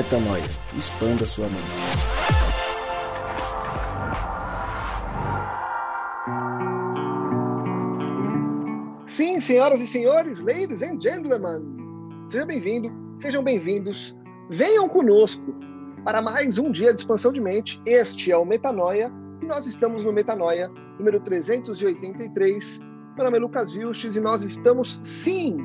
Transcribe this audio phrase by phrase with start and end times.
[0.00, 0.42] Metanoia.
[0.78, 1.60] Expanda sua mente.
[9.04, 11.76] Sim, senhoras e senhores, ladies and gentlemen,
[12.30, 14.16] seja bem-vindo, sejam bem-vindos,
[14.48, 15.54] venham conosco
[16.02, 17.78] para mais um dia de expansão de mente.
[17.84, 22.80] Este é o Metanoia e nós estamos no Metanoia número 383.
[23.16, 25.58] Meu nome é Lucas Vilches e nós estamos, sim,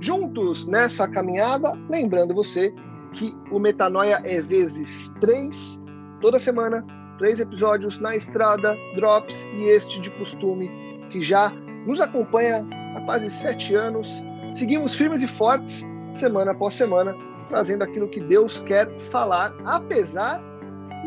[0.00, 1.72] juntos nessa caminhada.
[1.88, 2.74] Lembrando você
[3.12, 5.80] que o Metanoia é vezes três,
[6.20, 6.84] toda semana,
[7.18, 10.70] três episódios na estrada, drops e este de costume
[11.10, 11.50] que já
[11.86, 14.22] nos acompanha há quase sete anos.
[14.54, 17.14] Seguimos firmes e fortes, semana após semana,
[17.48, 20.42] trazendo aquilo que Deus quer falar, apesar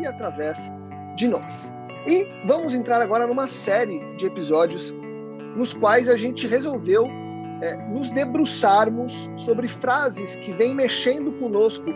[0.00, 0.58] e através
[1.16, 1.72] de nós.
[2.06, 4.94] E vamos entrar agora numa série de episódios
[5.56, 7.08] nos quais a gente resolveu
[7.62, 11.86] é, nos debruçarmos sobre frases que vêm mexendo conosco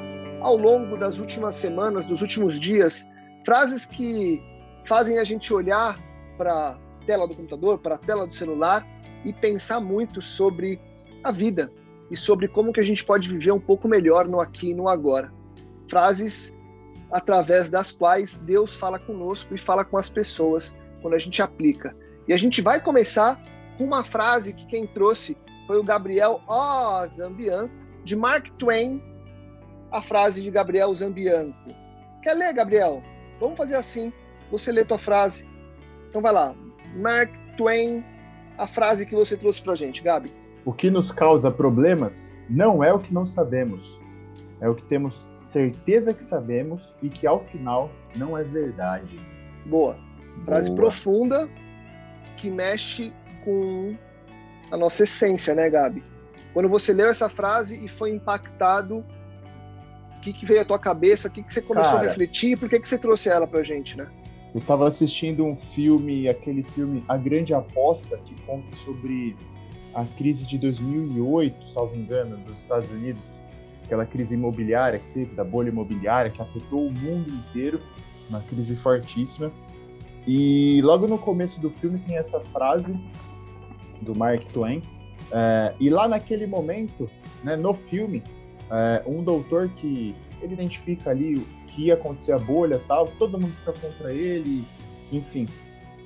[0.41, 3.07] ao longo das últimas semanas, dos últimos dias,
[3.45, 4.41] frases que
[4.85, 5.99] fazem a gente olhar
[6.39, 8.87] para a tela do computador, para a tela do celular
[9.25, 10.81] e pensar muito sobre
[11.25, 11.73] a vida
[12.13, 14.89] e sobre como que a gente pode viver um pouco melhor no aqui e no
[14.89, 15.33] agora.
[15.91, 16.55] Frases
[17.11, 21.97] através das quais Deus fala conosco e fala com as pessoas quando a gente aplica.
[22.29, 23.41] E a gente vai começar
[23.77, 25.37] com uma frase que quem trouxe
[25.67, 27.07] foi o Gabriel O.
[27.07, 27.69] Zambian,
[28.05, 29.03] de Mark Twain,
[29.91, 31.57] a frase de Gabriel Zambianco.
[32.23, 33.03] Quer ler, Gabriel?
[33.41, 34.13] Vamos fazer assim.
[34.51, 35.47] Você lê tua frase.
[36.09, 36.55] Então vai lá.
[36.97, 38.05] Mark Twain,
[38.59, 40.33] a frase que você trouxe pra gente, Gabi.
[40.65, 43.99] O que nos causa problemas não é o que não sabemos,
[44.61, 49.17] é o que temos certeza que sabemos e que ao final não é verdade.
[49.67, 49.97] Boa.
[50.45, 50.83] Frase Boa.
[50.83, 51.49] profunda
[52.37, 53.13] que mexe
[53.45, 53.97] com
[54.71, 56.03] a nossa essência, né, Gabi?
[56.53, 59.05] Quando você leu essa frase e foi impactado,
[60.17, 61.29] o que, que veio à tua cabeça?
[61.29, 62.59] O que, que você começou Cara, a refletir?
[62.59, 64.09] Por que, que você trouxe ela pra gente, né?
[64.55, 69.37] Eu estava assistindo um filme, aquele filme A Grande Aposta, que conta sobre
[69.95, 73.23] a crise de 2008, salvo engano, dos Estados Unidos,
[73.85, 77.81] aquela crise imobiliária que teve, da bolha imobiliária, que afetou o mundo inteiro,
[78.29, 79.53] uma crise fortíssima.
[80.27, 82.99] E logo no começo do filme tem essa frase
[84.03, 84.83] do Mark Twain.
[85.33, 87.11] É, e lá naquele momento,
[87.43, 88.23] né, no filme,
[88.71, 93.53] é, um doutor que ele identifica ali que ia acontecer a bolha tal, todo mundo
[93.57, 94.65] fica contra ele,
[95.13, 95.47] enfim.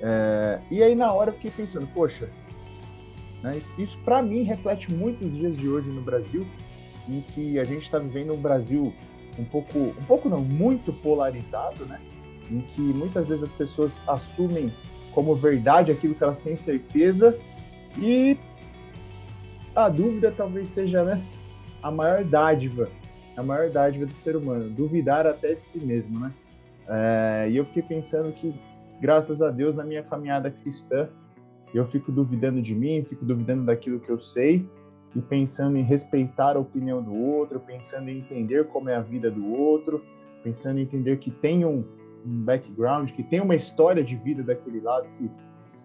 [0.01, 2.29] É, e aí na hora eu fiquei pensando, poxa,
[3.43, 6.45] né, isso, isso para mim reflete muito os dias de hoje no Brasil,
[7.07, 8.93] em que a gente está vivendo um Brasil
[9.37, 11.99] um pouco, um pouco não, muito polarizado, né?
[12.49, 14.73] Em que muitas vezes as pessoas assumem
[15.13, 17.37] como verdade aquilo que elas têm certeza
[17.97, 18.37] e
[19.75, 21.21] a dúvida talvez seja né,
[21.81, 22.89] a maior dádiva,
[23.35, 26.31] a maior dádiva do ser humano, duvidar até de si mesmo, né?
[26.87, 28.53] É, e eu fiquei pensando que,
[28.99, 31.07] graças a Deus, na minha caminhada cristã,
[31.73, 34.67] eu fico duvidando de mim, fico duvidando daquilo que eu sei
[35.15, 39.31] e pensando em respeitar a opinião do outro, pensando em entender como é a vida
[39.31, 40.03] do outro,
[40.43, 41.83] pensando em entender que tem um,
[42.25, 45.29] um background, que tem uma história de vida daquele lado que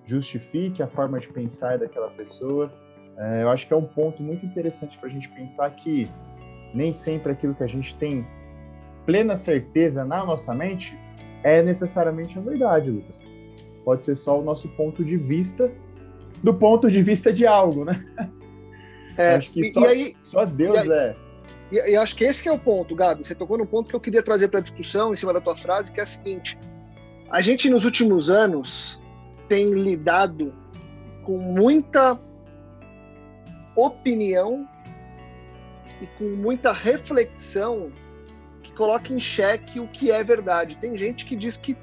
[0.07, 2.73] justifique a forma de pensar daquela pessoa.
[3.19, 6.05] É, eu acho que é um ponto muito interessante para a gente pensar que
[6.73, 8.27] nem sempre aquilo que a gente tem
[9.05, 10.97] plena certeza na nossa mente
[11.43, 13.27] é necessariamente a verdade, Lucas.
[13.85, 15.71] Pode ser só o nosso ponto de vista
[16.43, 18.05] do ponto de vista de algo, né?
[19.17, 21.17] É, acho que só, aí, só Deus aí, é.
[21.73, 23.25] E, e acho que esse é o ponto, Gabi.
[23.25, 25.57] Você tocou num ponto que eu queria trazer para a discussão em cima da tua
[25.57, 26.59] frase, que é a seguinte:
[27.31, 29.01] a gente nos últimos anos
[29.49, 30.55] tem lidado
[31.25, 32.21] com muita
[33.75, 34.69] opinião
[36.01, 37.91] e com muita reflexão
[38.63, 40.77] que coloca em xeque o que é verdade.
[40.77, 41.77] Tem gente que diz que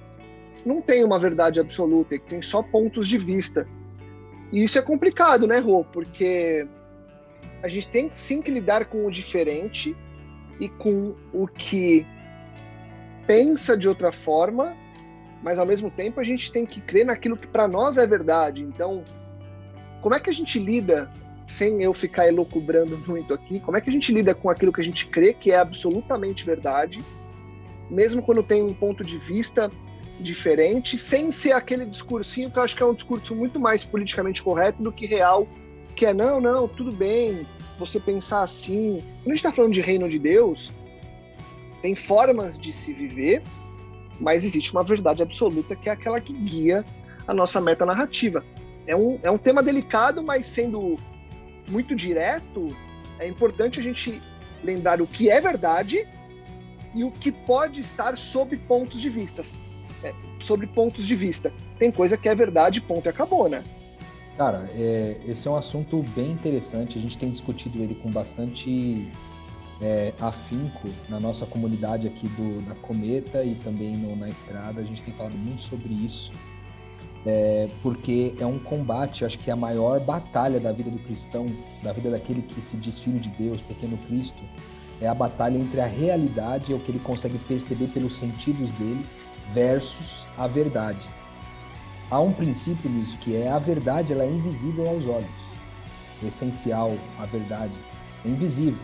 [0.65, 3.67] não tem uma verdade absoluta, que tem só pontos de vista.
[4.51, 5.83] E isso é complicado, né, Rô?
[5.83, 6.67] Porque
[7.61, 9.95] a gente tem sim que lidar com o diferente
[10.59, 12.05] e com o que
[13.25, 14.75] pensa de outra forma
[15.43, 18.63] mas ao mesmo tempo a gente tem que crer naquilo que para nós é verdade.
[18.63, 19.03] Então,
[20.01, 21.11] como é que a gente lida,
[21.45, 24.81] sem eu ficar elocubrando muito aqui, como é que a gente lida com aquilo que
[24.81, 27.03] a gente crê que é absolutamente verdade,
[27.89, 29.69] mesmo quando tem um ponto de vista
[30.19, 34.41] diferente, sem ser aquele discursinho que eu acho que é um discurso muito mais politicamente
[34.41, 35.45] correto do que real,
[35.95, 37.45] que é não, não, tudo bem,
[37.77, 39.03] você pensar assim.
[39.17, 40.71] Quando a gente está falando de reino de Deus,
[41.81, 43.43] tem formas de se viver
[44.19, 46.83] mas existe uma verdade absoluta que é aquela que guia
[47.27, 48.43] a nossa meta narrativa.
[48.85, 50.97] É um, é um tema delicado, mas sendo
[51.69, 52.75] muito direto,
[53.19, 54.21] é importante a gente
[54.63, 56.07] lembrar o que é verdade
[56.93, 59.41] e o que pode estar sob pontos de vista.
[60.03, 61.51] É, sobre pontos de vista.
[61.79, 63.63] Tem coisa que é verdade, ponto e acabou, né?
[64.37, 66.97] Cara, é, esse é um assunto bem interessante.
[66.97, 69.07] A gente tem discutido ele com bastante
[69.81, 74.81] é, afinco na nossa comunidade aqui do, da Cometa e também no, na Estrada.
[74.81, 76.31] A gente tem falado muito sobre isso,
[77.25, 79.25] é, porque é um combate.
[79.25, 81.45] Acho que é a maior batalha da vida do cristão,
[81.81, 84.41] da vida daquele que se diz filho de Deus, pequeno Cristo,
[85.01, 89.05] é a batalha entre a realidade, é o que ele consegue perceber pelos sentidos dele,
[89.53, 91.05] versus a verdade.
[92.09, 95.43] Há um princípio nisso que é a verdade, ela é invisível aos olhos.
[96.21, 97.73] O essencial, a verdade,
[98.23, 98.79] é invisível.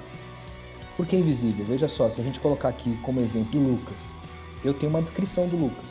[1.00, 1.66] Por que invisível?
[1.66, 3.96] Veja só, se a gente colocar aqui como exemplo Lucas,
[4.66, 5.86] eu tenho uma descrição do Lucas.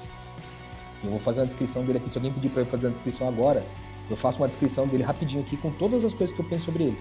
[1.03, 2.11] Eu vou fazer uma descrição dele aqui.
[2.11, 3.65] Se alguém pedir para eu fazer uma descrição agora,
[4.11, 6.83] eu faço uma descrição dele rapidinho aqui com todas as coisas que eu penso sobre
[6.83, 6.99] ele.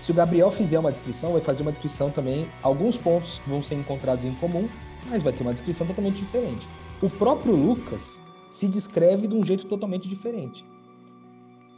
[0.00, 2.46] Se o Gabriel fizer uma descrição, vai fazer uma descrição também.
[2.62, 4.68] Alguns pontos vão ser encontrados em comum,
[5.10, 6.64] mas vai ter uma descrição totalmente diferente.
[7.02, 10.64] O próprio Lucas se descreve de um jeito totalmente diferente.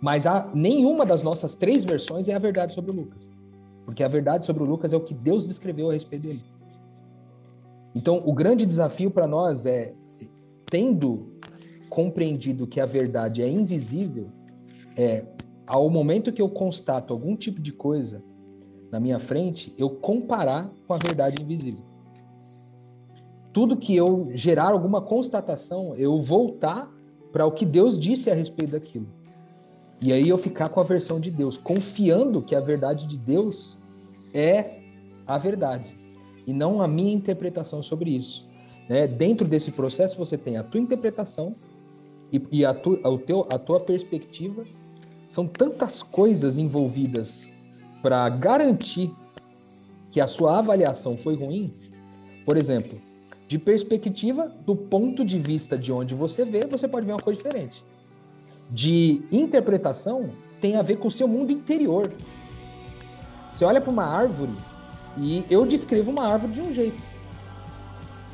[0.02, 3.30] Mas há, nenhuma das nossas três versões é a verdade sobre o Lucas.
[3.84, 6.42] Porque a verdade sobre o Lucas é o que Deus descreveu a respeito dele.
[7.94, 9.94] Então, o grande desafio para nós é,
[10.66, 11.34] tendo
[11.88, 14.28] compreendido que a verdade é invisível,
[14.96, 15.24] é
[15.66, 18.22] ao momento que eu constato algum tipo de coisa
[18.90, 21.84] na minha frente, eu comparar com a verdade invisível.
[23.52, 26.92] Tudo que eu gerar alguma constatação, eu voltar
[27.32, 29.08] para o que Deus disse a respeito daquilo.
[30.04, 33.74] E aí eu ficar com a versão de Deus, confiando que a verdade de Deus
[34.34, 34.80] é
[35.26, 35.98] a verdade
[36.46, 38.46] e não a minha interpretação sobre isso.
[38.86, 39.06] Né?
[39.06, 41.56] Dentro desse processo você tem a tua interpretação
[42.30, 44.66] e, e a, tu, a, teu, a tua perspectiva
[45.26, 47.48] são tantas coisas envolvidas
[48.02, 49.10] para garantir
[50.10, 51.72] que a sua avaliação foi ruim.
[52.44, 53.00] Por exemplo,
[53.48, 57.42] de perspectiva, do ponto de vista de onde você vê, você pode ver uma coisa
[57.42, 57.82] diferente.
[58.74, 62.12] De interpretação, tem a ver com o seu mundo interior.
[63.52, 64.50] Você olha para uma árvore
[65.16, 67.00] e eu descrevo uma árvore de um jeito.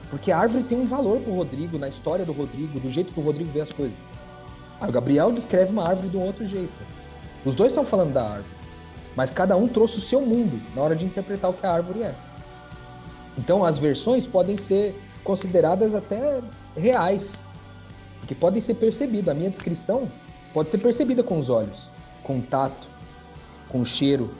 [0.08, 3.12] Porque a árvore tem um valor para o Rodrigo, na história do Rodrigo, do jeito
[3.12, 3.98] que o Rodrigo vê as coisas.
[4.80, 6.72] Aí o Gabriel descreve uma árvore de um outro jeito.
[7.44, 8.56] Os dois estão falando da árvore,
[9.14, 12.02] mas cada um trouxe o seu mundo na hora de interpretar o que a árvore
[12.02, 12.14] é.
[13.36, 16.40] Então as versões podem ser consideradas até
[16.74, 17.44] reais,
[18.20, 19.28] porque podem ser percebidas.
[19.28, 20.08] A minha descrição
[20.52, 21.90] pode ser percebida com os olhos,
[22.22, 22.86] com tato,
[23.68, 24.30] com cheiro.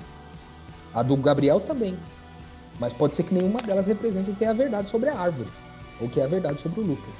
[0.92, 1.96] A do Gabriel também.
[2.78, 5.48] Mas pode ser que nenhuma delas represente o que é a verdade sobre a árvore,
[6.00, 7.14] ou o que é a verdade sobre o Lucas.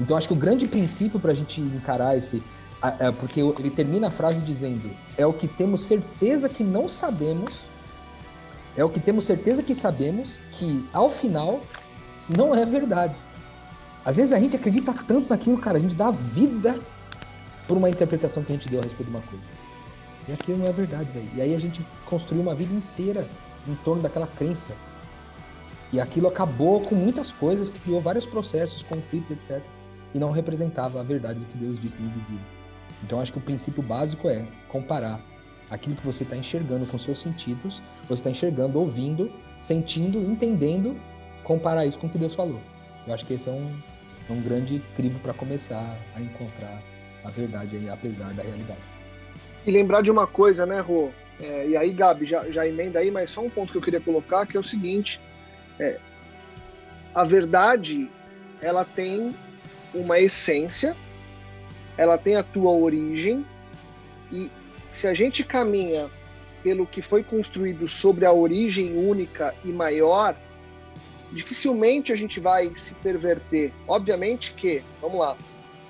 [0.00, 2.42] Então acho que o grande princípio para a gente encarar esse.
[3.18, 7.60] Porque ele termina a frase dizendo: é o que temos certeza que não sabemos,
[8.76, 11.60] é o que temos certeza que sabemos, que ao final
[12.34, 13.14] não é verdade.
[14.04, 16.80] Às vezes a gente acredita tanto naquilo, cara, a gente dá vida
[17.70, 19.44] por uma interpretação que a gente deu a respeito de uma coisa.
[20.28, 21.28] E aquilo não é verdade, velho.
[21.36, 23.24] E aí a gente construiu uma vida inteira
[23.66, 24.74] em torno daquela crença.
[25.92, 29.62] E aquilo acabou com muitas coisas, criou vários processos, conflitos, etc
[30.14, 32.44] e não representava a verdade do que Deus disse no invisível.
[33.04, 35.20] Então acho que o princípio básico é comparar
[35.70, 40.96] aquilo que você está enxergando com seus sentidos, você está enxergando, ouvindo, sentindo, entendendo,
[41.44, 42.60] comparar isso com o que Deus falou.
[43.06, 43.72] Eu acho que esse é um,
[44.28, 46.82] um grande crivo para começar a encontrar
[47.24, 48.80] a verdade apesar da realidade.
[49.66, 51.10] E lembrar de uma coisa, né, Rô?
[51.40, 54.00] É, e aí, Gabi, já, já emenda aí, mas só um ponto que eu queria
[54.00, 55.20] colocar, que é o seguinte:
[55.78, 55.98] é,
[57.14, 58.10] a verdade
[58.60, 59.34] ela tem
[59.94, 60.96] uma essência,
[61.96, 63.44] ela tem a tua origem,
[64.30, 64.50] e
[64.90, 66.10] se a gente caminha
[66.62, 70.36] pelo que foi construído sobre a origem única e maior,
[71.32, 73.72] dificilmente a gente vai se perverter.
[73.88, 75.36] Obviamente que, vamos lá,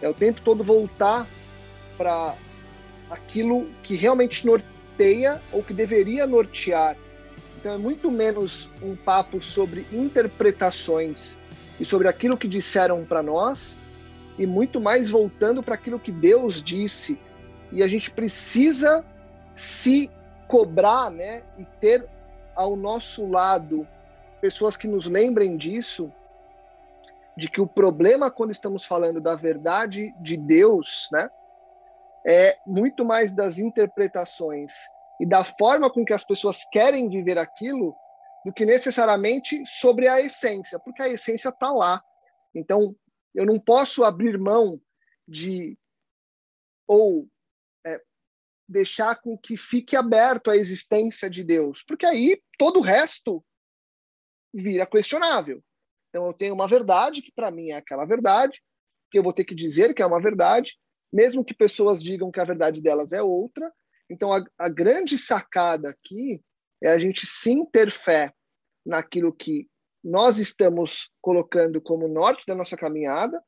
[0.00, 1.26] é o tempo todo voltar
[1.97, 2.35] para
[3.11, 6.97] aquilo que realmente norteia ou que deveria nortear.
[7.59, 11.38] Então é muito menos um papo sobre interpretações
[11.78, 13.78] e sobre aquilo que disseram para nós
[14.38, 17.19] e muito mais voltando para aquilo que Deus disse.
[17.71, 19.04] E a gente precisa
[19.54, 20.11] se
[20.49, 22.04] cobrar, né, e ter
[22.57, 23.87] ao nosso lado
[24.40, 26.11] pessoas que nos lembrem disso,
[27.37, 31.28] de que o problema quando estamos falando da verdade de Deus, né,
[32.26, 34.72] é muito mais das interpretações
[35.20, 37.94] e da forma com que as pessoas querem viver aquilo
[38.44, 42.02] do que necessariamente sobre a essência, porque a essência está lá.
[42.54, 42.96] Então,
[43.34, 44.80] eu não posso abrir mão
[45.28, 45.78] de
[46.87, 47.28] ou
[47.87, 48.00] é,
[48.68, 53.44] deixar com que fique aberto a existência de Deus, porque aí todo o resto
[54.52, 55.62] vira questionável.
[56.11, 58.61] Então eu tenho uma verdade que para mim é aquela verdade,
[59.11, 60.75] que eu vou ter que dizer que é uma verdade,
[61.12, 63.73] mesmo que pessoas digam que a verdade delas é outra.
[64.11, 66.43] Então a, a grande sacada aqui
[66.83, 68.33] é a gente sim ter fé
[68.85, 69.69] naquilo que
[70.02, 73.43] nós estamos colocando como norte da nossa caminhada,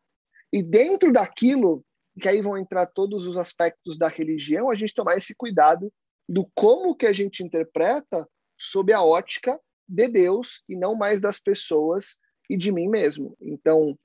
[0.52, 1.82] e dentro daquilo,
[2.20, 5.90] que aí vão entrar todos os aspectos da religião, a gente tomar esse cuidado
[6.28, 8.28] do como que a gente interpreta
[8.58, 12.18] sob a ótica de Deus e não mais das pessoas
[12.52, 13.36] e de mim mesmo.
[13.40, 13.98] Então,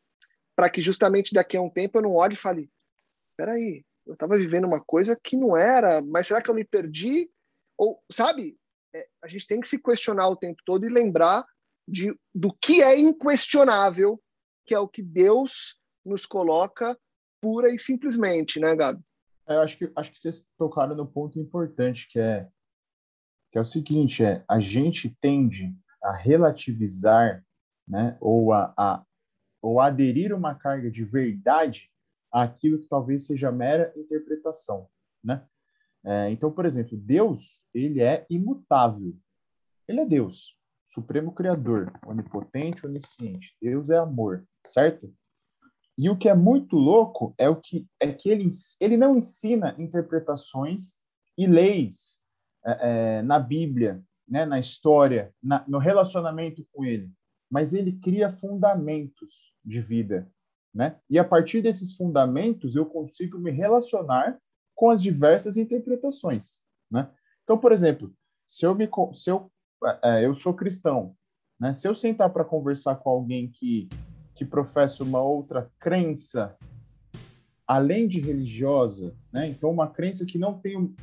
[0.56, 2.70] para que justamente daqui a um tempo eu não olhe e fale:
[3.36, 7.30] peraí, eu estava vivendo uma coisa que não era, mas será que eu me perdi?
[7.78, 8.58] Ou, sabe,
[8.96, 11.46] é, a gente tem que se questionar o tempo todo e lembrar
[11.88, 14.22] de, do que é inquestionável,
[14.66, 16.98] que é o que Deus nos coloca
[17.42, 19.04] pura e simplesmente, né, Gabi?
[19.48, 22.48] É, eu acho que, acho que vocês tocaram no ponto importante, que é,
[23.52, 27.44] que é o seguinte, é, a gente tende a relativizar,
[27.88, 29.04] né, ou a, a
[29.62, 31.90] ou aderir uma carga de verdade
[32.32, 34.88] àquilo que talvez seja mera interpretação,
[35.24, 35.46] né?
[36.06, 39.18] É, então, por exemplo, Deus, ele é imutável.
[39.88, 40.58] Ele é Deus.
[40.88, 43.56] Supremo Criador, onipotente, onisciente.
[43.62, 45.14] Deus é amor, certo?
[45.98, 48.48] E o que é muito louco é o que é que ele,
[48.80, 51.00] ele não ensina interpretações
[51.38, 52.22] e leis
[52.66, 57.12] é, é, na Bíblia, né, na história, na, no relacionamento com ele,
[57.50, 60.30] mas ele cria fundamentos de vida,
[60.74, 60.98] né?
[61.10, 64.38] E a partir desses fundamentos eu consigo me relacionar
[64.76, 66.62] com as diversas interpretações,
[66.92, 67.10] né?
[67.44, 68.14] Então, por exemplo,
[68.46, 69.52] se eu me se eu
[69.84, 71.16] é, é, eu sou cristão,
[71.60, 71.74] né?
[71.74, 73.90] Se eu sentar para conversar com alguém que
[74.36, 76.56] que professa uma outra crença
[77.68, 79.48] além de religiosa, né?
[79.48, 80.96] Então uma crença que não tem,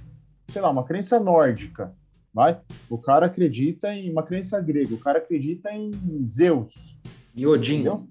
[0.48, 1.94] sei lá, uma crença nórdica,
[2.34, 2.60] vai?
[2.90, 5.92] O cara acredita em uma crença grega, o cara acredita em
[6.26, 6.98] Zeus.
[7.34, 7.74] E Odin.
[7.74, 8.08] Entendeu?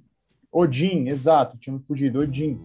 [0.52, 2.60] Odin, exato, tinha me fugido, Odin.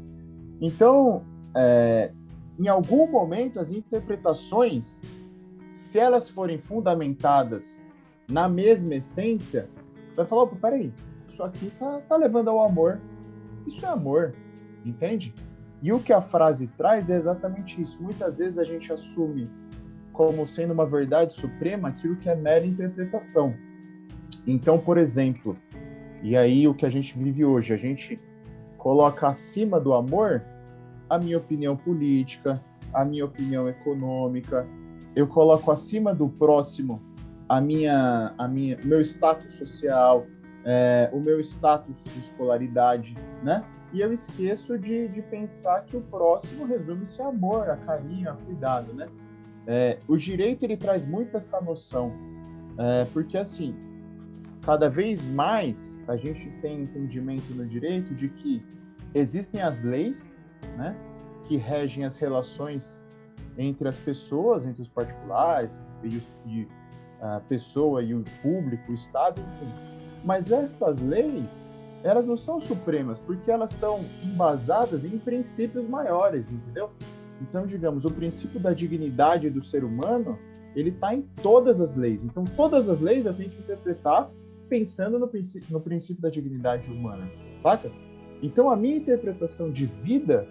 [0.61, 1.25] Então,
[1.57, 2.13] é,
[2.59, 5.03] em algum momento, as interpretações,
[5.69, 7.89] se elas forem fundamentadas
[8.29, 9.69] na mesma essência,
[10.09, 10.93] você vai falar, opa, peraí,
[11.29, 13.01] isso aqui tá, tá levando ao amor.
[13.67, 14.35] Isso é amor,
[14.85, 15.35] entende?
[15.83, 18.03] E o que a frase traz é exatamente isso.
[18.03, 19.49] Muitas vezes a gente assume
[20.19, 23.55] como sendo uma verdade suprema aquilo que é mera interpretação.
[24.45, 25.57] Então, por exemplo,
[26.25, 28.21] e aí o que a gente vive hoje, a gente
[28.77, 30.43] coloca acima do amor
[31.09, 32.61] a minha opinião política,
[32.93, 34.67] a minha opinião econômica,
[35.15, 37.01] eu coloco acima do próximo
[37.49, 40.27] a minha, a minha, meu status social,
[40.65, 43.63] é, o meu status de escolaridade, né?
[43.93, 48.35] E eu esqueço de, de pensar que o próximo resume-se a amor, a carinho, a
[48.35, 49.07] cuidado, né?
[49.71, 52.11] É, o direito ele traz muito essa noção,
[52.79, 53.77] é, porque assim,
[54.63, 58.65] cada vez mais a gente tem entendimento no direito de que
[59.15, 60.41] existem as leis,
[60.79, 60.97] né,
[61.45, 63.07] que regem as relações
[63.59, 66.67] entre as pessoas, entre os particulares, e, os, e
[67.21, 69.71] a pessoa e o público, o Estado, enfim.
[70.25, 71.69] Mas estas leis,
[72.03, 76.91] elas não são supremas, porque elas estão embasadas em princípios maiores, entendeu?
[77.41, 80.39] Então, digamos, o princípio da dignidade do ser humano,
[80.75, 82.25] ele está em todas as leis.
[82.25, 84.31] Então, todas as leis eu tenho que interpretar
[84.69, 87.29] pensando no princípio, no princípio da dignidade humana,
[87.59, 87.91] saca?
[88.43, 90.47] Então, a minha interpretação de vida,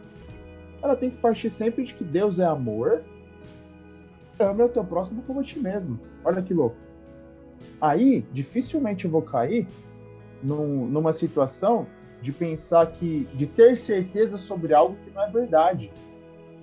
[0.82, 3.04] ela tem que partir sempre de que Deus é amor,
[4.40, 6.00] ama o teu próximo como a ti mesmo.
[6.24, 6.76] Olha que louco.
[7.80, 9.68] Aí, dificilmente eu vou cair
[10.44, 11.88] num, numa situação
[12.22, 15.92] de pensar que, de ter certeza sobre algo que não é verdade.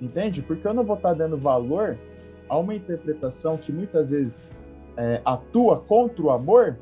[0.01, 0.43] Entende?
[0.43, 1.99] Porque eu não vou estar dando valor
[2.49, 4.49] a uma interpretação que muitas vezes
[4.97, 6.77] é, atua contra o amor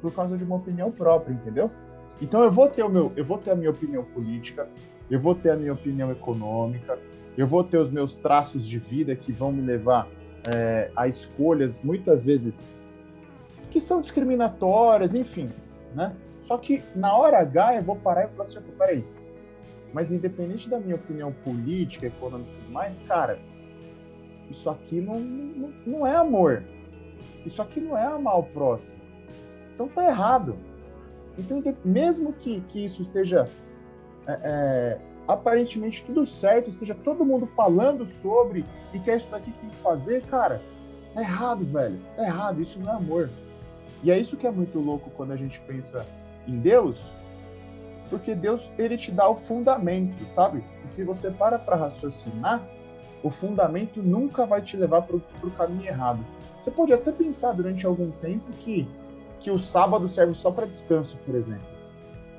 [0.00, 1.70] por causa de uma opinião própria, entendeu?
[2.20, 4.68] Então eu vou ter o meu, eu vou ter a minha opinião política,
[5.10, 6.98] eu vou ter a minha opinião econômica,
[7.36, 10.06] eu vou ter os meus traços de vida que vão me levar
[10.52, 12.68] é, a escolhas muitas vezes
[13.70, 15.50] que são discriminatórias, enfim,
[15.94, 16.14] né?
[16.38, 19.04] Só que na hora H eu vou parar e falar assim, peraí,
[19.94, 23.38] mas independente da minha opinião política, econômica e tudo mais, cara,
[24.50, 26.64] isso aqui não, não, não é amor.
[27.46, 28.98] Isso aqui não é amar o próximo.
[29.72, 30.56] Então tá errado.
[31.38, 33.44] Então, mesmo que, que isso esteja
[34.26, 39.52] é, é, aparentemente tudo certo, esteja todo mundo falando sobre e que é isso daqui
[39.52, 40.60] que tem que fazer, cara,
[41.14, 42.00] tá errado, velho.
[42.16, 43.30] Tá errado, isso não é amor.
[44.02, 46.04] E é isso que é muito louco quando a gente pensa
[46.48, 47.12] em Deus,
[48.14, 50.62] porque Deus, ele te dá o fundamento, sabe?
[50.84, 52.64] E se você para para raciocinar,
[53.24, 56.24] o fundamento nunca vai te levar para o caminho errado.
[56.56, 58.86] Você pode até pensar durante algum tempo que
[59.40, 61.66] que o sábado serve só para descanso, por exemplo.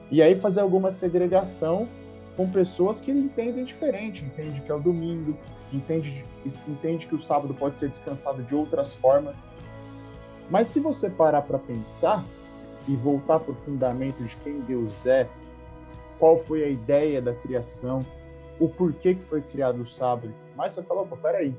[0.09, 1.89] E aí fazer alguma segregação
[2.37, 5.37] com pessoas que entendem diferente, entende que é o domingo,
[5.73, 6.25] entende,
[6.67, 9.37] entende que o sábado pode ser descansado de outras formas.
[10.49, 12.25] Mas se você parar para pensar
[12.87, 15.27] e voltar para o fundamento de quem Deus é,
[16.19, 18.05] qual foi a ideia da criação,
[18.59, 21.53] o porquê que foi criado o sábado, mas você fala, opa, peraí,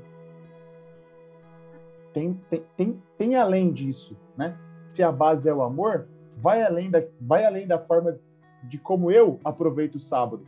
[2.13, 4.57] tem, tem, tem, tem além disso, né?
[4.89, 8.17] Se a base é o amor, vai além da, vai além da forma
[8.63, 10.45] de como eu aproveito o sábado.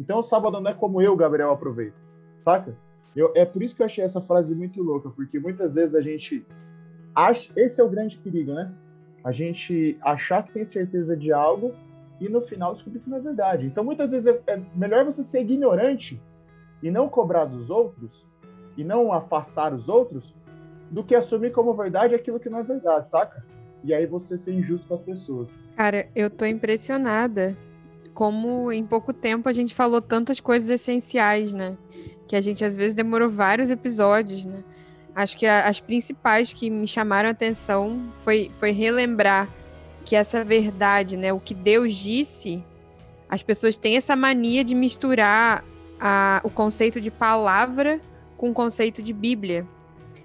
[0.00, 1.94] Então o sábado não é como eu, Gabriel, aproveito,
[2.40, 2.76] saca?
[3.14, 6.00] Eu, é por isso que eu achei essa frase muito louca, porque muitas vezes a
[6.00, 6.44] gente
[7.14, 8.74] acha, esse é o grande perigo, né?
[9.22, 11.72] A gente achar que tem certeza de algo
[12.22, 13.66] e no final descobrir que não é verdade.
[13.66, 16.22] Então muitas vezes é, é melhor você ser ignorante
[16.80, 18.24] e não cobrar dos outros
[18.76, 20.34] e não afastar os outros
[20.90, 23.44] do que assumir como verdade aquilo que não é verdade, saca?
[23.82, 25.50] E aí você ser injusto com as pessoas.
[25.76, 27.56] Cara, eu tô impressionada
[28.14, 31.76] como em pouco tempo a gente falou tantas coisas essenciais, né?
[32.28, 34.62] Que a gente às vezes demorou vários episódios, né?
[35.14, 39.48] Acho que a, as principais que me chamaram a atenção foi, foi relembrar
[40.02, 41.32] que essa verdade, né?
[41.32, 42.64] O que Deus disse,
[43.28, 45.64] as pessoas têm essa mania de misturar
[45.98, 48.00] a, o conceito de palavra
[48.36, 49.66] com o conceito de Bíblia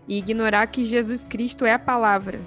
[0.08, 2.42] e ignorar que Jesus Cristo é a palavra.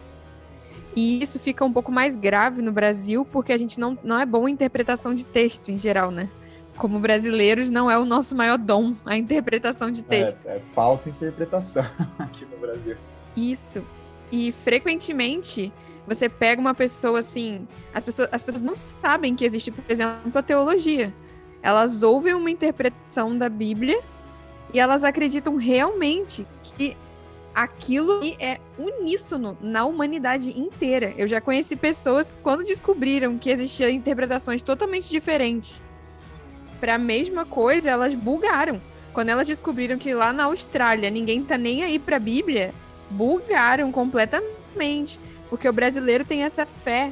[0.95, 4.27] E isso fica um pouco mais grave no Brasil, porque a gente não, não é
[4.27, 6.29] bom em interpretação de texto em geral, né?
[6.77, 10.47] Como brasileiros, não é o nosso maior dom a interpretação de texto.
[10.47, 11.85] É, é falta interpretação
[12.19, 12.97] aqui no Brasil.
[13.37, 13.85] Isso.
[14.33, 15.73] E frequentemente
[16.07, 20.31] você pega uma pessoa assim, as pessoas, as pessoas não sabem que existe, por exemplo,
[20.35, 21.15] a teologia.
[21.63, 24.01] Elas ouvem uma interpretação da Bíblia
[24.73, 26.97] e elas acreditam realmente que
[27.55, 31.13] aquilo é uníssono na humanidade inteira.
[31.17, 35.83] Eu já conheci pessoas que, quando descobriram que existiam interpretações totalmente diferentes
[36.81, 38.81] para a mesma coisa, elas bugaram.
[39.13, 42.73] Quando elas descobriram que lá na Austrália ninguém tá nem aí para a Bíblia,
[43.11, 45.21] bugaram completamente.
[45.51, 47.11] Porque o brasileiro tem essa fé,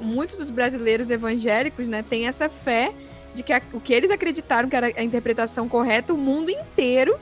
[0.00, 2.92] muitos dos brasileiros evangélicos, né, têm essa fé
[3.32, 7.16] de que a, o que eles acreditaram que era a interpretação correta, o mundo inteiro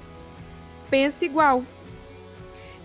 [0.88, 1.62] pensa igual.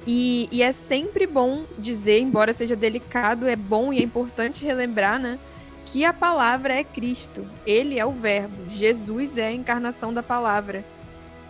[0.05, 5.19] E, e, é sempre bom dizer, embora seja delicado, é bom e é importante relembrar,
[5.19, 5.37] né?
[5.85, 7.45] Que a palavra é Cristo.
[7.65, 8.69] Ele é o Verbo.
[8.69, 10.83] Jesus é a encarnação da palavra.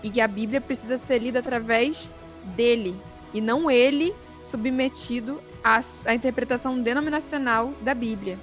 [0.03, 2.11] E que a Bíblia precisa ser lida através
[2.55, 2.95] dele.
[3.33, 8.37] E não ele submetido à, à interpretação denominacional da Bíblia.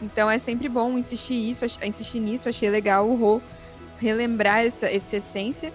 [0.00, 2.48] Então é sempre bom insistir, isso, insistir nisso.
[2.48, 3.40] Achei legal o Rô
[3.98, 5.72] relembrar essa, essa essência.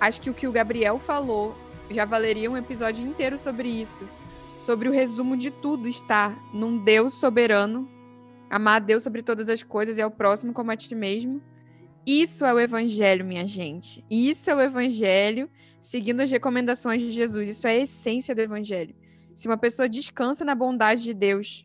[0.00, 1.56] Acho que o que o Gabriel falou
[1.90, 4.08] já valeria um episódio inteiro sobre isso.
[4.56, 7.88] Sobre o resumo de tudo estar num Deus soberano,
[8.50, 11.40] amar a Deus sobre todas as coisas e ao próximo como a ti mesmo.
[12.06, 14.04] Isso é o evangelho, minha gente.
[14.10, 15.48] Isso é o evangelho,
[15.80, 17.48] seguindo as recomendações de Jesus.
[17.48, 18.94] Isso é a essência do evangelho.
[19.38, 21.64] Se uma pessoa descansa na bondade de Deus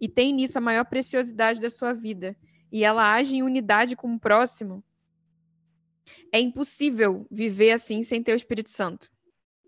[0.00, 2.36] e tem nisso a maior preciosidade da sua vida,
[2.70, 4.80] e ela age em unidade com o próximo,
[6.32, 9.10] é impossível viver assim sem ter o Espírito Santo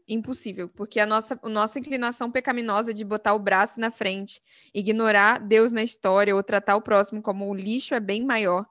[0.06, 4.40] impossível, porque a nossa, a nossa inclinação pecaminosa de botar o braço na frente,
[4.72, 8.64] ignorar Deus na história ou tratar o próximo como lixo é bem maior.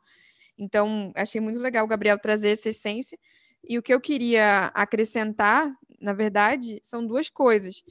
[0.57, 3.19] Então, achei muito legal o Gabriel trazer essa essência.
[3.67, 7.83] E o que eu queria acrescentar, na verdade, são duas coisas.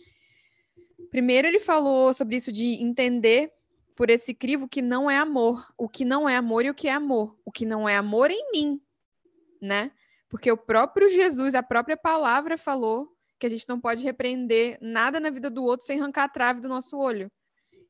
[1.10, 3.52] Primeiro, ele falou sobre isso de entender
[3.96, 6.88] por esse crivo que não é amor, o que não é amor e o que
[6.88, 8.80] é amor, o que não é amor em mim,
[9.60, 9.92] né?
[10.28, 15.18] Porque o próprio Jesus, a própria palavra falou que a gente não pode repreender nada
[15.18, 17.30] na vida do outro sem arrancar a trave do nosso olho.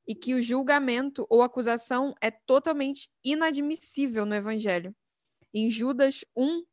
[0.07, 4.95] E que o julgamento ou acusação é totalmente inadmissível no Evangelho.
[5.53, 6.65] Em Judas 1,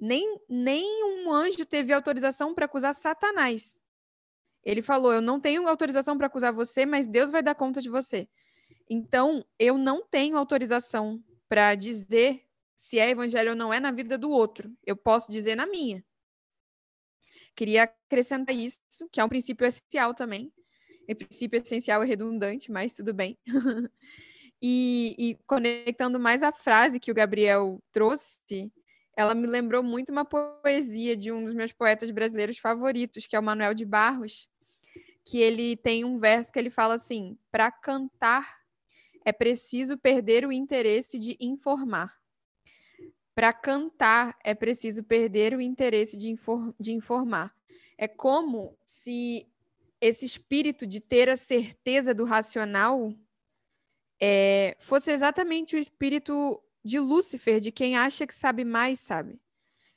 [0.00, 3.80] nem, nem um anjo teve autorização para acusar Satanás.
[4.66, 7.88] Ele falou: Eu não tenho autorização para acusar você, mas Deus vai dar conta de
[7.88, 8.28] você.
[8.90, 12.42] Então, eu não tenho autorização para dizer
[12.74, 14.76] se é evangelho ou não é na vida do outro.
[14.84, 16.04] Eu posso dizer na minha.
[17.54, 18.80] Queria acrescentar isso,
[19.12, 20.52] que é um princípio essencial também.
[21.08, 23.38] E princípio essencial é redundante, mas tudo bem.
[24.60, 28.72] e, e conectando mais a frase que o Gabriel trouxe,
[29.16, 33.38] ela me lembrou muito uma poesia de um dos meus poetas brasileiros favoritos, que é
[33.38, 34.48] o Manuel de Barros,
[35.26, 38.60] que ele tem um verso que ele fala assim: para cantar
[39.24, 42.16] é preciso perder o interesse de informar.
[43.34, 47.52] Para cantar é preciso perder o interesse de, infor de informar.
[47.98, 49.46] É como se
[50.00, 53.12] esse espírito de ter a certeza do racional
[54.20, 59.40] é, fosse exatamente o espírito de Lúcifer, de quem acha que sabe mais, sabe?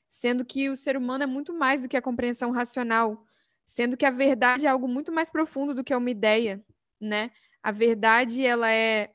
[0.07, 3.28] Sendo que o ser humano é muito mais do que a compreensão racional,
[3.69, 6.63] sendo que a verdade é algo muito mais profundo do que uma ideia,
[6.99, 7.29] né?
[7.61, 9.11] A verdade, ela é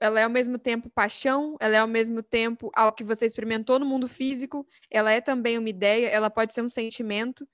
[0.00, 3.78] ela é ao mesmo tempo paixão, ela é ao mesmo tempo algo que você experimentou
[3.78, 7.46] no mundo físico, ela é também uma ideia, ela pode ser um sentimento.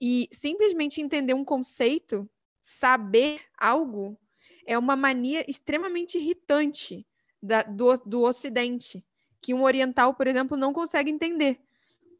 [0.00, 2.28] E simplesmente entender um conceito,
[2.62, 4.18] saber algo,
[4.66, 7.06] é uma mania extremamente irritante
[7.42, 9.04] da, do, do Ocidente,
[9.42, 11.60] que um oriental, por exemplo, não consegue entender.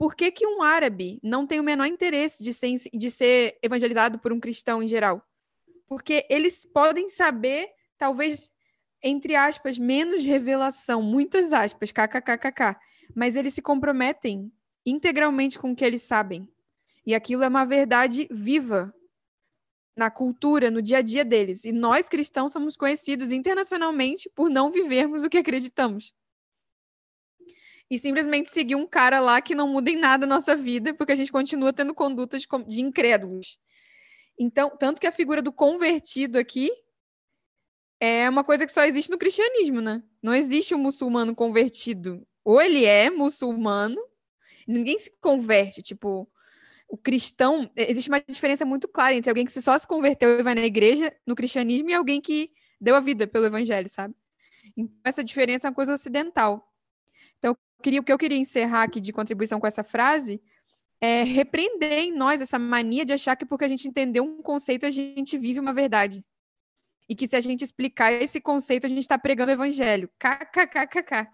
[0.01, 4.19] Por que, que um árabe não tem o menor interesse de ser, de ser evangelizado
[4.19, 5.23] por um cristão em geral?
[5.87, 8.51] Porque eles podem saber, talvez
[9.03, 12.79] entre aspas, menos revelação, muitas aspas, kkkk,
[13.15, 14.51] mas eles se comprometem
[14.87, 16.49] integralmente com o que eles sabem.
[17.05, 18.95] E aquilo é uma verdade viva
[19.95, 21.63] na cultura, no dia a dia deles.
[21.67, 26.15] E nós cristãos somos conhecidos internacionalmente por não vivermos o que acreditamos.
[27.91, 31.13] E simplesmente seguir um cara lá que não muda em nada a nossa vida, porque
[31.13, 33.59] a gente continua tendo condutas de incrédulos.
[34.39, 36.71] Então, tanto que a figura do convertido aqui
[38.01, 40.03] é uma coisa que só existe no cristianismo, né?
[40.23, 42.27] Não existe um muçulmano convertido.
[42.45, 44.01] Ou ele é muçulmano,
[44.67, 46.31] ninguém se converte, tipo,
[46.89, 50.55] o cristão, existe uma diferença muito clara entre alguém que só se converteu e vai
[50.55, 52.51] na igreja no cristianismo e alguém que
[52.81, 54.15] deu a vida pelo evangelho, sabe?
[54.77, 56.70] Então, essa diferença é uma coisa ocidental.
[57.83, 60.41] Queria, o que eu queria encerrar aqui de contribuição com essa frase
[61.01, 64.85] é repreender em nós essa mania de achar que porque a gente entendeu um conceito,
[64.85, 66.25] a gente vive uma verdade
[67.11, 70.09] e que se a gente explicar esse conceito, a gente está pregando o evangelho.
[70.17, 71.29] KKKKK.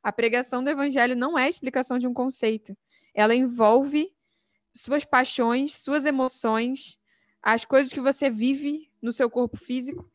[0.00, 2.76] A pregação do evangelho não é a explicação de um conceito.
[3.12, 4.14] Ela envolve
[4.72, 6.96] suas paixões, suas emoções,
[7.42, 10.08] as coisas que você vive no seu corpo físico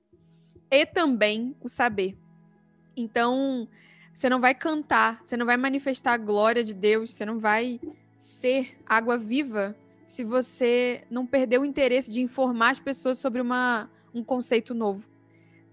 [0.71, 2.17] e também o saber.
[2.95, 3.67] Então,
[4.19, 7.79] você não vai cantar, você não vai manifestar a glória de Deus, você não vai
[8.17, 9.73] ser água viva
[10.05, 15.07] se você não perder o interesse de informar as pessoas sobre uma um conceito novo.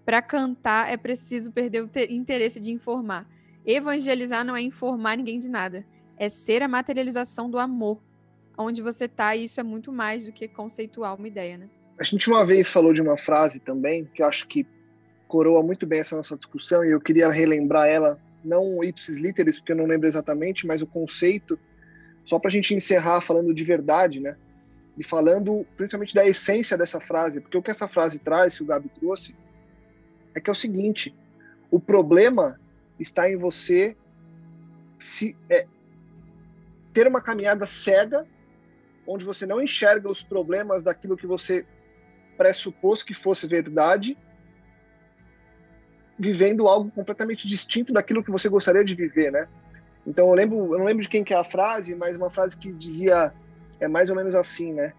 [0.05, 3.27] Para cantar é preciso perder o interesse de informar.
[3.65, 8.01] Evangelizar não é informar ninguém de nada, é ser a materialização do amor.
[8.57, 11.69] Onde você está, e isso é muito mais do que conceitual uma ideia, né?
[11.99, 14.65] A gente uma vez falou de uma frase também, que eu acho que
[15.27, 19.73] coroa muito bem essa nossa discussão, e eu queria relembrar ela, não ipsis literis, porque
[19.73, 21.59] eu não lembro exatamente, mas o conceito,
[22.25, 24.35] só para a gente encerrar falando de verdade, né?
[24.97, 28.65] e falando principalmente da essência dessa frase, porque o que essa frase traz, que o
[28.65, 29.35] Gabi trouxe,
[30.33, 31.13] é que é o seguinte:
[31.69, 32.59] o problema
[32.99, 33.95] está em você
[34.97, 35.67] se é,
[36.91, 38.25] ter uma caminhada cega,
[39.05, 41.65] onde você não enxerga os problemas daquilo que você
[42.35, 44.17] pressupôs que fosse verdade,
[46.17, 49.47] vivendo algo completamente distinto daquilo que você gostaria de viver, né?
[50.05, 52.57] Então eu lembro, eu não lembro de quem que é a frase, mas uma frase
[52.57, 53.33] que dizia
[53.79, 54.93] é mais ou menos assim, né?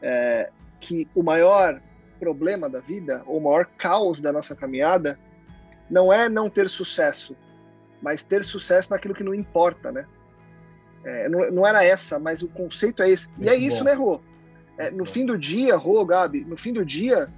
[0.00, 1.80] É, que o maior
[2.18, 5.18] problema da vida, ou o maior caos da nossa caminhada,
[5.90, 7.36] não é não ter sucesso,
[8.00, 10.06] mas ter sucesso naquilo que não importa, né?
[11.04, 13.28] É, não, não, era essa, mas o conceito é esse.
[13.30, 13.84] Muito e é isso, bom.
[13.84, 14.20] né, Rô?
[14.78, 17.28] É, no fim do dia, Rô, Gabi, no fim do dia,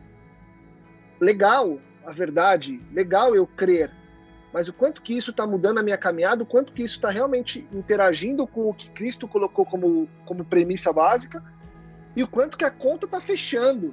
[1.19, 3.91] legal a verdade, legal eu crer,
[4.55, 7.09] mas o quanto que isso está mudando a minha caminhada, o quanto que isso está
[7.09, 11.43] realmente interagindo com o que Cristo colocou como, como premissa básica
[12.15, 13.93] e o quanto que a conta está fechando.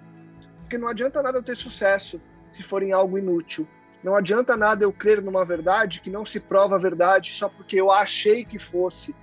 [0.62, 2.22] Porque não adianta nada eu ter sucesso
[2.52, 3.68] se for em algo inútil.
[4.04, 7.82] Não adianta nada eu crer numa verdade que não se prova a verdade só porque
[7.82, 9.16] eu achei que fosse.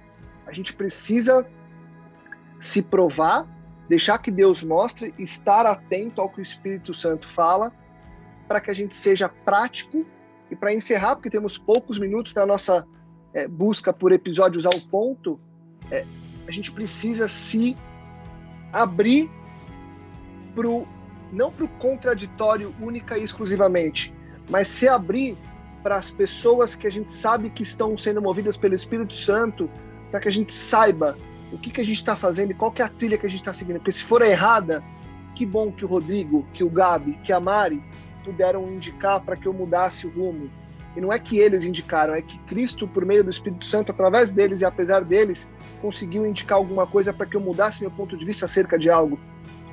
[0.44, 1.46] A gente precisa
[2.60, 3.46] se provar,
[3.88, 7.72] deixar que Deus mostre, estar atento ao que o Espírito Santo fala,
[8.48, 10.04] para que a gente seja prático
[10.50, 12.86] e para encerrar, porque temos poucos minutos na nossa
[13.34, 15.38] é, busca por episódios ao ponto,
[15.90, 16.04] é,
[16.46, 17.76] a gente precisa se
[18.72, 19.30] abrir
[20.54, 20.88] pro,
[21.30, 24.12] não para o contraditório única e exclusivamente,
[24.48, 25.36] mas se abrir
[25.82, 29.70] para as pessoas que a gente sabe que estão sendo movidas pelo Espírito Santo,
[30.10, 31.16] para que a gente saiba
[31.52, 33.40] o que, que a gente está fazendo e qual é a trilha que a gente
[33.40, 33.76] está seguindo.
[33.76, 34.82] Porque se for errada,
[35.34, 37.82] que bom que o Rodrigo, que o Gabi, que a Mari
[38.28, 40.50] puderam indicar para que eu mudasse o rumo.
[40.94, 44.32] E não é que eles indicaram, é que Cristo, por meio do Espírito Santo, através
[44.32, 45.48] deles e apesar deles,
[45.80, 49.18] conseguiu indicar alguma coisa para que eu mudasse meu ponto de vista acerca de algo.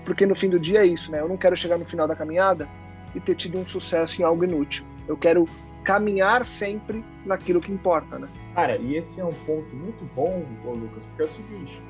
[0.05, 1.19] Porque no fim do dia é isso, né?
[1.19, 2.69] Eu não quero chegar no final da caminhada
[3.13, 4.85] e ter tido um sucesso em algo inútil.
[5.07, 5.45] Eu quero
[5.83, 8.29] caminhar sempre naquilo que importa, né?
[8.53, 11.81] Cara, e esse é um ponto muito bom, Lucas, porque é o seguinte: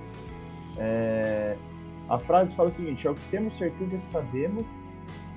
[0.78, 1.58] é...
[2.10, 4.65] a frase fala o seguinte, é o que temos certeza que sabemos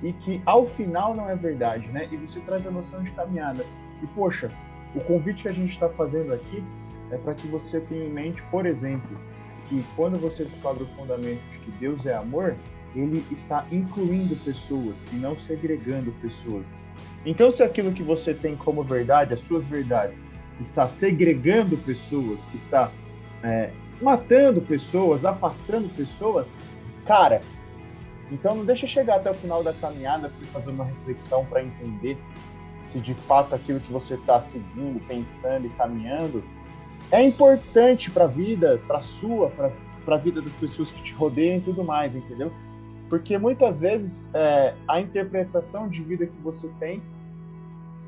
[0.01, 2.07] e que ao final não é verdade, né?
[2.11, 3.65] E você traz a noção de caminhada.
[4.01, 4.51] E poxa,
[4.95, 6.63] o convite que a gente está fazendo aqui
[7.11, 9.17] é para que você tenha em mente, por exemplo,
[9.67, 12.55] que quando você descobre o fundamento de que Deus é amor,
[12.95, 16.77] ele está incluindo pessoas e não segregando pessoas.
[17.25, 20.25] Então, se aquilo que você tem como verdade, as suas verdades,
[20.59, 22.91] está segregando pessoas, está
[23.43, 26.51] é, matando pessoas, afastando pessoas,
[27.05, 27.41] cara,
[28.31, 31.63] então não deixa chegar até o final da caminhada para você fazer uma reflexão para
[31.63, 32.17] entender
[32.83, 36.43] se de fato aquilo que você está seguindo, pensando e caminhando
[37.11, 41.57] é importante para a vida, para sua, para a vida das pessoas que te rodeiam
[41.57, 42.51] e tudo mais, entendeu?
[43.09, 47.01] Porque muitas vezes é, a interpretação de vida que você tem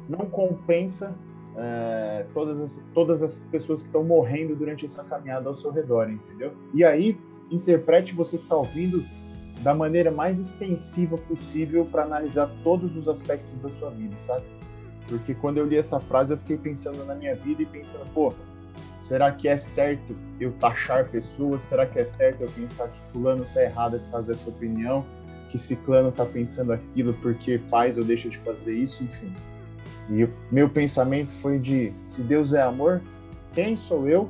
[0.07, 1.15] não compensa
[1.57, 6.09] é, todas, as, todas as pessoas que estão morrendo durante essa caminhada ao seu redor,
[6.09, 6.53] entendeu?
[6.73, 7.17] E aí,
[7.49, 9.03] interprete você que está ouvindo
[9.61, 14.45] da maneira mais extensiva possível para analisar todos os aspectos da sua vida, sabe?
[15.07, 18.33] Porque quando eu li essa frase, eu fiquei pensando na minha vida e pensando, pô,
[18.99, 21.61] será que é certo eu taxar pessoas?
[21.63, 25.05] Será que é certo eu pensar que fulano tá errado de fazer essa opinião?
[25.49, 29.03] Que ciclano tá pensando aquilo porque faz ou deixa de fazer isso?
[29.03, 29.33] Enfim.
[30.09, 33.01] E meu pensamento foi de, se Deus é amor,
[33.53, 34.29] quem sou eu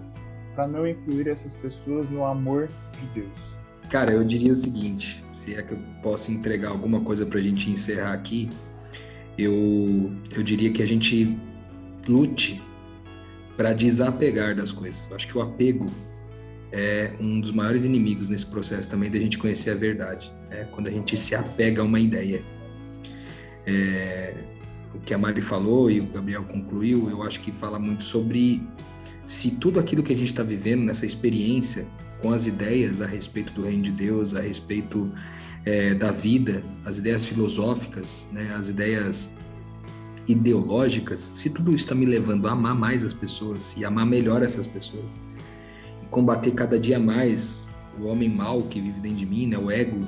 [0.56, 2.68] para não incluir essas pessoas no amor
[3.00, 3.61] de Deus?
[3.92, 7.42] Cara, eu diria o seguinte, se é que eu posso entregar alguma coisa para a
[7.42, 8.50] gente encerrar aqui,
[9.38, 11.38] eu, eu diria que a gente
[12.08, 12.62] lute
[13.58, 15.06] para desapegar das coisas.
[15.10, 15.92] Eu acho que o apego
[16.72, 20.32] é um dos maiores inimigos nesse processo também da gente conhecer a verdade.
[20.50, 20.70] Né?
[20.72, 22.46] Quando a gente se apega a uma ideia.
[23.68, 24.34] É,
[24.96, 28.66] o que a Mari falou e o Gabriel concluiu, eu acho que fala muito sobre
[29.26, 31.86] se tudo aquilo que a gente está vivendo nessa experiência
[32.22, 35.12] com as ideias a respeito do reino de Deus, a respeito
[35.66, 39.30] é, da vida, as ideias filosóficas, né, as ideias
[40.28, 44.44] ideológicas, se tudo isso está me levando a amar mais as pessoas e amar melhor
[44.44, 45.20] essas pessoas
[46.02, 49.70] e combater cada dia mais o homem mau que vive dentro de mim, né, o
[49.70, 50.08] ego.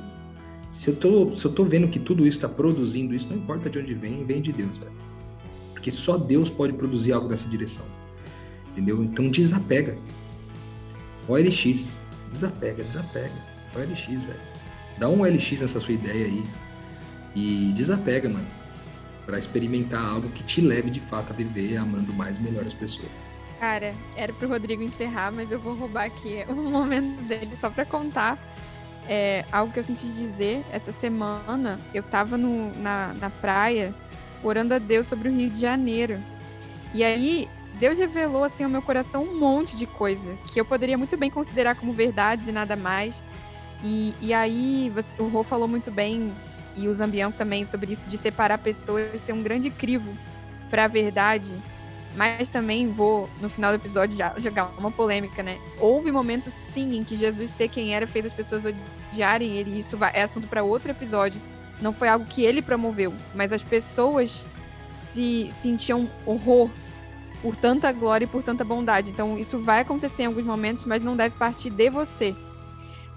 [0.71, 3.69] Se eu tô, se eu tô vendo que tudo isso está produzindo isso, não importa
[3.69, 4.91] de onde vem, vem de Deus, velho.
[5.71, 7.85] Porque só Deus pode produzir algo nessa direção.
[8.71, 9.03] Entendeu?
[9.03, 9.97] Então desapega.
[11.27, 11.99] OLX,
[12.33, 13.31] Desapega, desapega.
[13.75, 14.39] OLX, velho.
[14.97, 16.43] Dá um LX nessa sua ideia aí
[17.35, 18.47] e desapega, mano.
[19.25, 22.73] Pra experimentar algo que te leve de fato a viver amando mais e melhor as
[22.73, 23.21] pessoas.
[23.59, 27.85] Cara, era pro Rodrigo encerrar, mas eu vou roubar aqui um momento dele só pra
[27.85, 28.37] contar
[29.07, 30.63] é, algo que eu senti dizer.
[30.71, 33.95] Essa semana eu tava no, na, na praia
[34.43, 36.19] orando a Deus sobre o Rio de Janeiro.
[36.93, 40.97] E aí Deus revelou assim ao meu coração um monte de coisa que eu poderia
[40.97, 43.23] muito bem considerar como verdades e nada mais.
[43.83, 46.31] E, e aí você, o Rô falou muito bem
[46.75, 50.11] e o Zambião também sobre isso de separar pessoas e ser um grande crivo
[50.69, 51.53] para a verdade.
[52.15, 55.57] Mas também vou no final do episódio já jogar uma polêmica, né?
[55.79, 58.63] Houve momentos sim em que Jesus ser quem era fez as pessoas
[59.11, 59.71] odiarem ele.
[59.71, 61.41] E isso é assunto para outro episódio.
[61.81, 64.47] Não foi algo que ele promoveu, mas as pessoas
[64.95, 66.69] se sentiam horror
[67.43, 69.11] por tanta glória e por tanta bondade.
[69.11, 72.33] Então, isso vai acontecer em alguns momentos, mas não deve partir de você.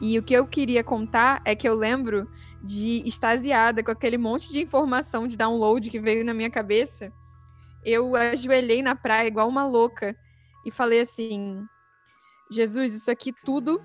[0.00, 2.28] E o que eu queria contar é que eu lembro
[2.60, 7.12] de extasiada com aquele monte de informação de download que veio na minha cabeça.
[7.84, 10.16] Eu ajoelhei na praia igual uma louca
[10.64, 11.64] e falei assim:
[12.50, 13.80] Jesus, isso aqui tudo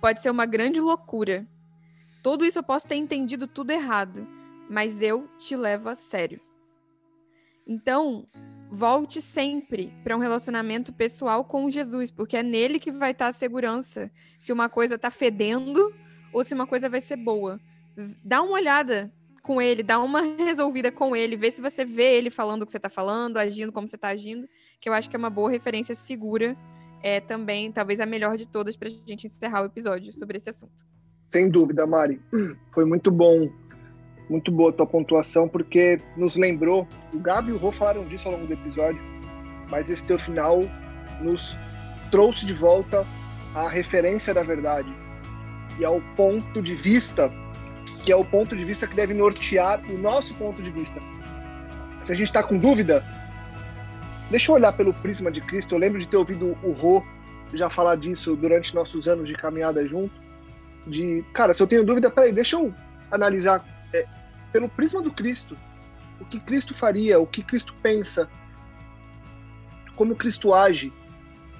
[0.00, 1.46] pode ser uma grande loucura.
[2.22, 4.26] Tudo isso eu posso ter entendido tudo errado,
[4.70, 6.40] mas eu te levo a sério.
[7.66, 8.26] Então,
[8.70, 13.28] volte sempre para um relacionamento pessoal com Jesus, porque é nele que vai estar tá
[13.28, 15.92] a segurança se uma coisa está fedendo
[16.32, 17.60] ou se uma coisa vai ser boa.
[18.24, 22.30] Dá uma olhada com ele, dá uma resolvida com ele, vê se você vê ele
[22.30, 24.48] falando o que você está falando, agindo como você está agindo,
[24.80, 26.56] que eu acho que é uma boa referência segura,
[27.02, 30.48] é também talvez a melhor de todas para a gente encerrar o episódio sobre esse
[30.48, 30.84] assunto.
[31.26, 32.20] Sem dúvida, Mari.
[32.72, 33.50] Foi muito bom
[34.28, 38.28] muito boa a tua pontuação, porque nos lembrou, o Gabi e o Rô falaram disso
[38.28, 39.00] ao longo do episódio,
[39.70, 40.62] mas esse teu final
[41.20, 41.56] nos
[42.10, 43.06] trouxe de volta
[43.54, 44.92] à referência da verdade
[45.78, 47.30] e ao ponto de vista,
[48.04, 51.00] que é o ponto de vista que deve nortear o nosso ponto de vista.
[52.00, 53.04] Se a gente está com dúvida,
[54.30, 55.74] deixa eu olhar pelo prisma de Cristo.
[55.74, 57.02] Eu lembro de ter ouvido o Rô
[57.52, 60.14] já falar disso durante nossos anos de caminhada junto.
[60.86, 62.74] De, cara, se eu tenho dúvida, peraí, deixa eu
[63.10, 63.64] analisar
[64.54, 65.58] pelo prisma do Cristo.
[66.20, 68.30] O que Cristo faria, o que Cristo pensa,
[69.96, 70.92] como Cristo age,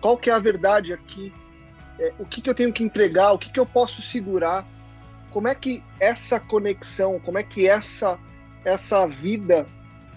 [0.01, 1.35] qual que é a verdade aqui,
[1.99, 4.65] é, o que, que eu tenho que entregar, o que, que eu posso segurar,
[5.33, 8.17] como é que essa conexão, como é que essa
[8.65, 9.67] essa vida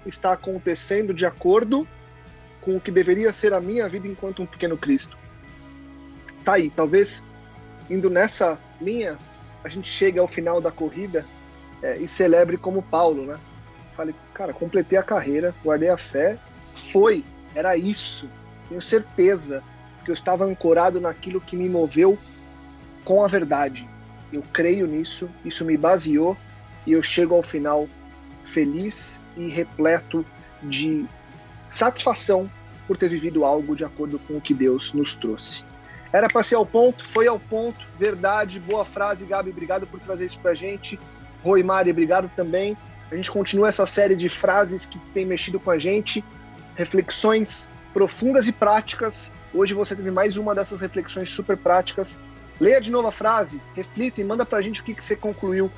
[0.05, 1.85] está acontecendo de acordo
[2.61, 5.17] com o que deveria ser a minha vida enquanto um pequeno Cristo.
[6.45, 7.23] Tá aí, talvez
[7.89, 9.17] indo nessa linha,
[9.63, 11.25] a gente chegue ao final da corrida
[11.81, 13.35] é, e celebre como Paulo, né?
[13.95, 16.37] Falei, cara, completei a carreira, guardei a fé,
[16.91, 17.23] foi,
[17.55, 18.29] era isso.
[18.69, 19.63] Tenho certeza
[20.03, 22.17] que eu estava ancorado naquilo que me moveu
[23.03, 23.87] com a verdade.
[24.31, 26.37] Eu creio nisso, isso me baseou
[26.85, 27.87] e eu chego ao final
[28.43, 30.25] feliz e repleto
[30.61, 31.05] de
[31.69, 32.49] satisfação
[32.87, 35.63] por ter vivido algo de acordo com o que Deus nos trouxe.
[36.11, 40.25] Era para ser ao ponto, foi ao ponto, verdade, boa frase, Gabi, obrigado por trazer
[40.25, 40.97] isso pra gente.
[41.43, 42.77] Roi Mari, obrigado também.
[43.11, 46.23] A gente continua essa série de frases que tem mexido com a gente,
[46.75, 49.31] reflexões profundas e práticas.
[49.53, 52.19] Hoje você teve mais uma dessas reflexões super práticas.
[52.59, 55.71] Leia de novo a frase, reflita e manda pra gente o que, que você concluiu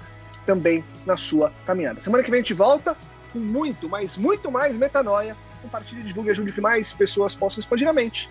[0.45, 2.01] também na sua caminhada.
[2.01, 2.97] Semana que vem a gente volta
[3.31, 5.35] com muito, mas muito mais metanoia.
[5.61, 8.29] Compartilhe, divulgue, ajude que mais pessoas possam expandir a mente.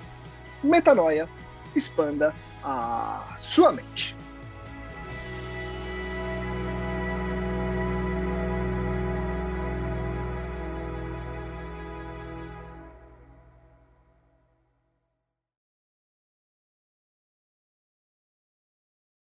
[0.64, 1.28] Metanoia
[1.76, 4.16] expanda a sua mente.